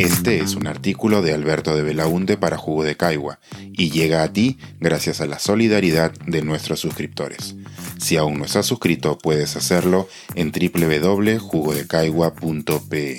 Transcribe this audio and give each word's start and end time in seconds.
Este 0.00 0.38
es 0.38 0.54
un 0.54 0.66
artículo 0.66 1.20
de 1.20 1.34
Alberto 1.34 1.76
de 1.76 1.82
Belaunte 1.82 2.38
para 2.38 2.56
Jugo 2.56 2.84
de 2.84 2.96
Caigua 2.96 3.38
y 3.58 3.90
llega 3.90 4.22
a 4.22 4.32
ti 4.32 4.56
gracias 4.78 5.20
a 5.20 5.26
la 5.26 5.38
solidaridad 5.38 6.12
de 6.24 6.40
nuestros 6.40 6.80
suscriptores. 6.80 7.54
Si 7.98 8.16
aún 8.16 8.38
no 8.38 8.46
estás 8.46 8.64
suscrito, 8.64 9.18
puedes 9.18 9.56
hacerlo 9.56 10.08
en 10.36 10.52
www.jugodecaigua.pe. 10.52 13.18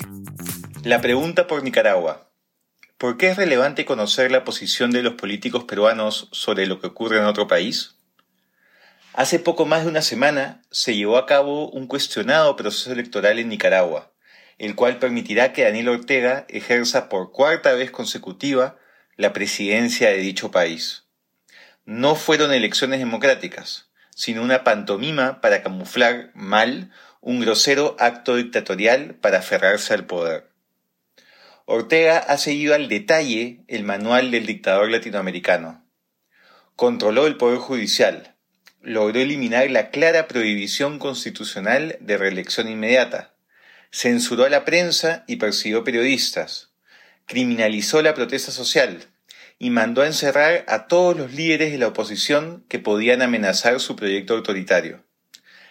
La 0.83 1.01
pregunta 1.01 1.45
por 1.45 1.61
Nicaragua. 1.61 2.31
¿Por 2.97 3.15
qué 3.15 3.29
es 3.29 3.37
relevante 3.37 3.85
conocer 3.85 4.31
la 4.31 4.43
posición 4.43 4.89
de 4.89 5.03
los 5.03 5.13
políticos 5.13 5.65
peruanos 5.65 6.29
sobre 6.31 6.65
lo 6.65 6.81
que 6.81 6.87
ocurre 6.87 7.19
en 7.19 7.25
otro 7.25 7.47
país? 7.47 7.93
Hace 9.13 9.37
poco 9.37 9.67
más 9.67 9.83
de 9.83 9.89
una 9.91 10.01
semana 10.01 10.63
se 10.71 10.95
llevó 10.95 11.17
a 11.17 11.27
cabo 11.27 11.69
un 11.69 11.85
cuestionado 11.85 12.55
proceso 12.55 12.91
electoral 12.91 13.37
en 13.37 13.49
Nicaragua, 13.49 14.10
el 14.61 14.75
cual 14.75 14.99
permitirá 14.99 15.53
que 15.53 15.63
Daniel 15.63 15.89
Ortega 15.89 16.45
ejerza 16.47 17.09
por 17.09 17.31
cuarta 17.31 17.73
vez 17.73 17.89
consecutiva 17.89 18.77
la 19.17 19.33
presidencia 19.33 20.09
de 20.09 20.17
dicho 20.17 20.51
país. 20.51 21.05
No 21.85 22.13
fueron 22.13 22.53
elecciones 22.53 22.99
democráticas, 22.99 23.89
sino 24.15 24.43
una 24.43 24.63
pantomima 24.63 25.41
para 25.41 25.63
camuflar 25.63 26.29
mal 26.35 26.91
un 27.21 27.39
grosero 27.39 27.95
acto 27.97 28.35
dictatorial 28.35 29.15
para 29.15 29.39
aferrarse 29.39 29.95
al 29.95 30.05
poder. 30.05 30.51
Ortega 31.65 32.19
ha 32.19 32.37
seguido 32.37 32.75
al 32.75 32.87
detalle 32.87 33.63
el 33.67 33.83
manual 33.83 34.29
del 34.29 34.45
dictador 34.45 34.91
latinoamericano. 34.91 35.83
Controló 36.75 37.25
el 37.25 37.35
poder 37.35 37.57
judicial, 37.57 38.35
logró 38.79 39.21
eliminar 39.21 39.71
la 39.71 39.89
clara 39.89 40.27
prohibición 40.27 40.99
constitucional 40.99 41.97
de 41.99 42.17
reelección 42.19 42.69
inmediata, 42.69 43.33
censuró 43.91 44.45
a 44.45 44.49
la 44.49 44.65
prensa 44.65 45.23
y 45.27 45.35
persiguió 45.35 45.83
periodistas, 45.83 46.71
criminalizó 47.25 48.01
la 48.01 48.13
protesta 48.13 48.51
social 48.51 49.05
y 49.59 49.69
mandó 49.69 50.01
a 50.01 50.07
encerrar 50.07 50.65
a 50.67 50.87
todos 50.87 51.15
los 51.15 51.33
líderes 51.33 51.71
de 51.71 51.77
la 51.77 51.89
oposición 51.89 52.65
que 52.67 52.79
podían 52.79 53.21
amenazar 53.21 53.79
su 53.79 53.95
proyecto 53.95 54.33
autoritario. 54.33 55.03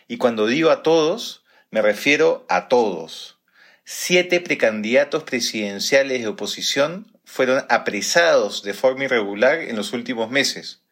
Y 0.06 0.16
cuando 0.18 0.46
digo 0.46 0.70
a 0.70 0.82
todos, 0.82 1.44
me 1.70 1.82
refiero 1.82 2.46
a 2.48 2.68
todos. 2.68 3.38
Siete 3.84 4.40
precandidatos 4.40 5.24
presidenciales 5.24 6.20
de 6.20 6.28
oposición 6.28 7.18
fueron 7.24 7.64
apresados 7.68 8.62
de 8.62 8.74
forma 8.74 9.04
irregular 9.04 9.60
en 9.60 9.76
los 9.76 9.92
últimos 9.92 10.30
meses, 10.30 10.82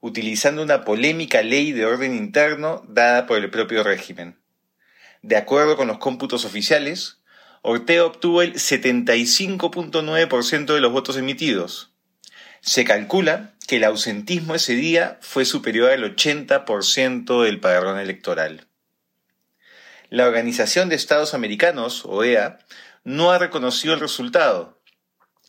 utilizando 0.00 0.62
una 0.62 0.84
polémica 0.84 1.42
ley 1.42 1.72
de 1.72 1.86
orden 1.86 2.16
interno 2.16 2.84
dada 2.88 3.26
por 3.26 3.38
el 3.38 3.50
propio 3.50 3.82
régimen. 3.82 4.38
De 5.22 5.36
acuerdo 5.36 5.76
con 5.76 5.88
los 5.88 5.98
cómputos 5.98 6.44
oficiales, 6.44 7.18
Ortega 7.62 8.04
obtuvo 8.04 8.42
el 8.42 8.54
75.9% 8.54 10.74
de 10.74 10.80
los 10.80 10.92
votos 10.92 11.16
emitidos. 11.16 11.92
Se 12.60 12.84
calcula 12.84 13.54
que 13.66 13.76
el 13.76 13.84
ausentismo 13.84 14.54
ese 14.54 14.74
día 14.74 15.18
fue 15.20 15.44
superior 15.44 15.90
al 15.90 16.16
80% 16.16 17.42
del 17.42 17.60
padrón 17.60 17.98
electoral. 17.98 18.66
La 20.10 20.26
Organización 20.26 20.88
de 20.88 20.96
Estados 20.96 21.34
Americanos, 21.34 22.06
OEA, 22.06 22.60
no 23.04 23.30
ha 23.30 23.38
reconocido 23.38 23.94
el 23.94 24.00
resultado 24.00 24.78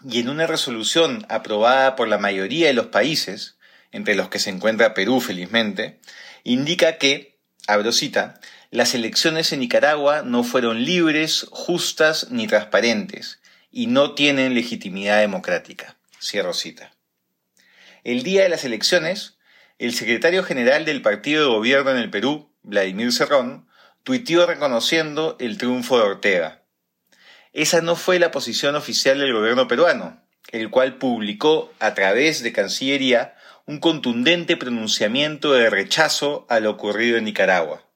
y 0.04 0.20
en 0.20 0.30
una 0.30 0.48
resolución 0.48 1.26
aprobada 1.30 1.96
por 1.96 2.08
la 2.08 2.18
mayoría 2.18 2.68
de 2.68 2.74
los 2.74 2.88
países, 2.88 3.58
entre 3.92 4.16
los 4.16 4.30
que 4.30 4.40
se 4.40 4.50
encuentra 4.50 4.94
Perú 4.94 5.20
felizmente, 5.20 6.00
indica 6.44 6.98
que, 6.98 7.40
abro 7.68 7.92
cita, 7.92 8.40
las 8.72 8.94
elecciones 8.94 9.52
en 9.52 9.62
Nicaragua 9.62 10.22
no 10.24 10.44
fueron 10.44 10.86
libres, 10.86 11.48
justas 11.50 12.30
ni 12.30 12.46
transparentes 12.46 13.40
y 13.72 13.88
no 13.88 14.14
tienen 14.14 14.54
legitimidad 14.54 15.20
democrática. 15.20 15.98
Cierro 16.22 16.54
cita. 16.54 16.92
El 18.04 18.22
día 18.22 18.44
de 18.44 18.50
las 18.50 18.66
elecciones, 18.66 19.38
el 19.80 19.96
secretario 19.96 20.44
general 20.44 20.86
del 20.86 21.02
partido 21.02 21.46
de 21.46 21.56
gobierno 21.56 21.92
en 21.92 21.98
el 21.98 22.12
Perú, 22.12 22.52
Vladimir 22.62 23.12
Cerrón, 23.12 23.68
tuiteó 24.04 24.46
reconociendo 24.46 25.36
el 25.40 25.58
triunfo 25.58 25.98
de 25.98 26.04
Ortega. 26.04 26.64
Esa 27.54 27.82
no 27.82 27.96
fue 27.96 28.20
la 28.20 28.30
posición 28.30 28.76
oficial 28.76 29.18
del 29.18 29.34
gobierno 29.34 29.68
peruano, 29.68 30.22
el 30.52 30.70
cual 30.70 30.98
publicó 30.98 31.74
a 31.80 31.96
través 31.96 32.44
de 32.44 32.54
Cancillería 32.54 33.36
un 33.66 33.80
contundente 33.80 34.58
pronunciamiento 34.58 35.54
de 35.54 35.72
rechazo 35.72 36.46
a 36.50 36.60
lo 36.60 36.70
ocurrido 36.70 37.18
en 37.18 37.24
Nicaragua. 37.24 37.89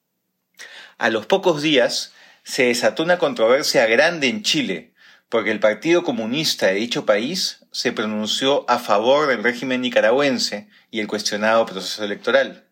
A 1.03 1.09
los 1.09 1.25
pocos 1.25 1.61
días 1.61 2.13
se 2.43 2.67
desató 2.67 3.03
una 3.03 3.17
controversia 3.17 3.85
grande 3.87 4.29
en 4.29 4.41
Chile, 4.41 4.93
porque 5.27 5.51
el 5.51 5.59
Partido 5.59 6.01
Comunista 6.01 6.67
de 6.67 6.75
dicho 6.75 7.05
país 7.05 7.59
se 7.73 7.91
pronunció 7.91 8.63
a 8.69 8.79
favor 8.79 9.27
del 9.27 9.43
régimen 9.43 9.81
nicaragüense 9.81 10.69
y 10.91 11.01
el 11.01 11.07
cuestionado 11.07 11.65
proceso 11.65 12.05
electoral. 12.05 12.69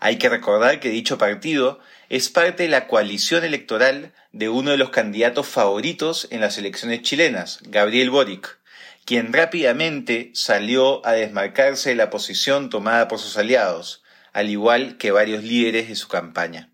Hay 0.00 0.16
que 0.16 0.28
recordar 0.28 0.80
que 0.80 0.88
dicho 0.88 1.18
partido 1.18 1.78
es 2.08 2.30
parte 2.30 2.64
de 2.64 2.68
la 2.68 2.88
coalición 2.88 3.44
electoral 3.44 4.12
de 4.32 4.48
uno 4.48 4.72
de 4.72 4.76
los 4.76 4.90
candidatos 4.90 5.46
favoritos 5.46 6.26
en 6.32 6.40
las 6.40 6.58
elecciones 6.58 7.02
chilenas, 7.02 7.60
Gabriel 7.62 8.10
Boric, 8.10 8.58
quien 9.04 9.32
rápidamente 9.32 10.32
salió 10.34 11.06
a 11.06 11.12
desmarcarse 11.12 11.90
de 11.90 11.94
la 11.94 12.10
posición 12.10 12.70
tomada 12.70 13.06
por 13.06 13.20
sus 13.20 13.36
aliados, 13.36 14.02
al 14.32 14.50
igual 14.50 14.96
que 14.96 15.12
varios 15.12 15.44
líderes 15.44 15.86
de 15.86 15.94
su 15.94 16.08
campaña. 16.08 16.71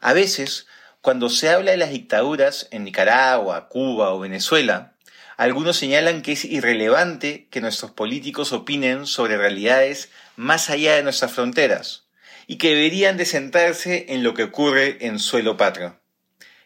A 0.00 0.12
veces, 0.14 0.66
cuando 1.02 1.28
se 1.28 1.50
habla 1.50 1.70
de 1.70 1.76
las 1.76 1.90
dictaduras 1.90 2.68
en 2.70 2.84
Nicaragua, 2.84 3.68
Cuba 3.68 4.12
o 4.12 4.20
Venezuela, 4.20 4.94
algunos 5.36 5.76
señalan 5.76 6.22
que 6.22 6.32
es 6.32 6.44
irrelevante 6.44 7.48
que 7.50 7.60
nuestros 7.60 7.92
políticos 7.92 8.52
opinen 8.52 9.06
sobre 9.06 9.36
realidades 9.38 10.10
más 10.36 10.68
allá 10.68 10.96
de 10.96 11.02
nuestras 11.02 11.32
fronteras 11.32 12.04
y 12.46 12.56
que 12.56 12.74
deberían 12.74 13.16
de 13.16 13.24
centrarse 13.24 14.06
en 14.08 14.22
lo 14.22 14.34
que 14.34 14.42
ocurre 14.44 14.98
en 15.06 15.18
suelo 15.18 15.56
patrio. 15.56 16.00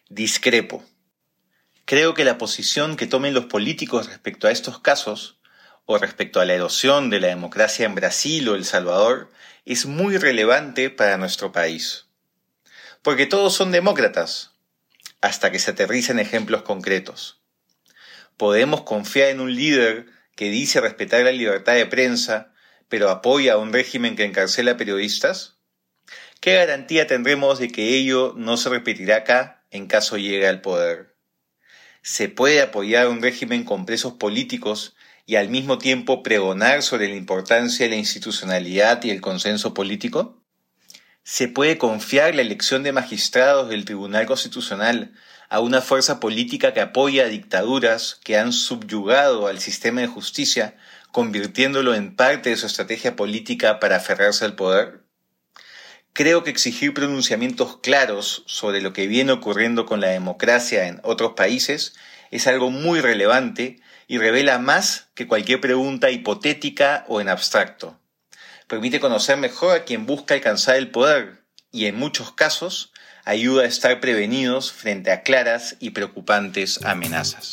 Discrepo. 0.09 0.83
Creo 1.84 2.15
que 2.15 2.25
la 2.25 2.39
posición 2.39 2.97
que 2.97 3.06
tomen 3.06 3.34
los 3.34 3.47
políticos 3.47 4.06
respecto 4.06 4.49
a 4.49 4.50
estos 4.50 4.78
casos, 4.78 5.39
o 5.87 5.99
respecto 5.99 6.41
a 6.41 6.44
la 6.44 6.55
erosión 6.55 7.11
de 7.11 7.21
la 7.21 7.28
democracia 7.28 7.84
en 7.84 7.94
Brasil 7.94 8.49
o 8.49 8.55
El 8.55 8.65
Salvador, 8.65 9.31
es 9.67 9.87
muy 9.87 10.17
relevante 10.17 10.89
para 10.89 11.19
nuestro 11.19 11.53
país. 11.53 12.06
Porque 13.05 13.27
todos 13.27 13.55
son 13.55 13.71
demócratas, 13.71 14.51
hasta 15.21 15.53
que 15.53 15.61
se 15.61 15.71
aterricen 15.71 16.19
ejemplos 16.19 16.63
concretos. 16.63 17.41
¿Podemos 18.37 18.83
confiar 18.83 19.29
en 19.29 19.39
un 19.39 19.55
líder 19.55 20.07
que 20.35 20.51
dice 20.51 20.81
respetar 20.81 21.23
la 21.23 21.31
libertad 21.31 21.75
de 21.75 21.87
prensa, 21.87 22.53
pero 22.89 23.11
apoya 23.11 23.53
a 23.53 23.59
un 23.59 23.73
régimen 23.73 24.17
que 24.17 24.25
encarcela 24.25 24.77
periodistas? 24.77 25.59
¿Qué 26.41 26.55
garantía 26.55 27.07
tendremos 27.07 27.61
de 27.61 27.69
que 27.69 27.95
ello 27.95 28.35
no 28.37 28.57
se 28.57 28.71
repetirá 28.71 29.19
acá 29.19 29.63
en 29.71 29.87
caso 29.87 30.17
llegue 30.17 30.49
al 30.49 30.61
poder? 30.61 31.15
se 32.05 32.29
puede 32.29 32.61
apoyar 32.61 33.09
un 33.09 33.23
régimen 33.23 33.65
con 33.65 33.87
presos 33.87 34.13
políticos 34.13 34.95
y 35.25 35.37
al 35.37 35.49
mismo 35.49 35.79
tiempo 35.79 36.23
pregonar 36.23 36.83
sobre 36.83 37.09
la 37.09 37.17
importancia 37.17 37.87
de 37.87 37.91
la 37.91 37.97
institucionalidad 37.97 39.03
y 39.05 39.11
el 39.11 39.23
consenso 39.23 39.73
político? 39.73 40.44
¿Se 41.27 41.49
puede 41.49 41.79
confiar 41.79 42.35
la 42.35 42.43
elección 42.43 42.83
de 42.83 42.93
magistrados 42.93 43.71
del 43.71 43.87
Tribunal 43.87 44.27
Constitucional 44.27 45.15
a 45.49 45.61
una 45.61 45.81
fuerza 45.81 46.21
política 46.21 46.75
que 46.75 46.83
apoya 46.83 47.29
dictaduras 47.29 48.21
que 48.23 48.37
han 48.37 48.53
subyugado 48.53 49.47
al 49.47 49.59
sistema 49.59 50.03
de 50.03 50.07
justicia, 50.07 50.77
convirtiéndolo 51.12 51.95
en 51.95 52.15
parte 52.15 52.51
de 52.51 52.57
su 52.57 52.67
estrategia 52.67 53.17
política 53.17 53.81
para 53.81 53.97
aferrarse 53.97 54.45
al 54.45 54.55
poder? 54.55 55.01
Creo 56.12 56.45
que 56.45 56.51
exigir 56.51 56.93
pronunciamientos 56.93 57.79
claros 57.79 58.43
sobre 58.45 58.83
lo 58.83 58.93
que 58.93 59.06
viene 59.06 59.32
ocurriendo 59.32 59.87
con 59.87 60.03
la 60.03 60.09
democracia 60.09 60.88
en 60.88 61.00
otros 61.05 61.32
países 61.32 61.94
es 62.32 62.47
algo 62.47 62.71
muy 62.71 63.00
relevante 63.00 63.81
y 64.09 64.19
revela 64.19 64.59
más 64.59 65.09
que 65.15 65.26
cualquier 65.26 65.62
pregunta 65.62 66.11
hipotética 66.11 67.06
o 67.09 67.23
en 67.23 67.31
abstracto. 67.31 67.99
Permite 68.69 69.00
conocer 69.00 69.37
mejor 69.37 69.76
a 69.76 69.84
quien 69.84 70.06
busca 70.06 70.32
alcanzar 70.34 70.76
el 70.76 70.90
poder 70.90 71.43
y 71.70 71.84
en 71.87 71.96
muchos 71.96 72.32
casos 72.32 72.93
ayuda 73.25 73.64
a 73.64 73.66
estar 73.66 74.00
prevenidos 74.00 74.72
frente 74.72 75.12
a 75.12 75.22
claras 75.22 75.76
y 75.81 75.90
preocupantes 75.90 76.82
amenazas. 76.84 77.50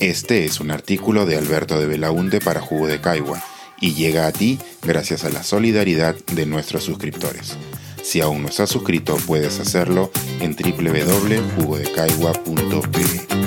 Este 0.00 0.44
es 0.44 0.60
un 0.60 0.70
artículo 0.70 1.26
de 1.26 1.36
Alberto 1.36 1.80
de 1.80 1.86
Belaunte 1.86 2.40
para 2.40 2.60
Jugo 2.60 2.86
de 2.86 3.00
Caigua 3.00 3.42
y 3.80 3.94
llega 3.94 4.26
a 4.26 4.32
ti 4.32 4.58
gracias 4.82 5.24
a 5.24 5.30
la 5.30 5.42
solidaridad 5.42 6.14
de 6.32 6.46
nuestros 6.46 6.84
suscriptores. 6.84 7.56
Si 8.02 8.20
aún 8.20 8.42
no 8.42 8.48
estás 8.48 8.70
suscrito, 8.70 9.16
puedes 9.26 9.58
hacerlo 9.60 10.10
en 10.40 10.54
www.jugodecaigua.pe. 10.54 13.43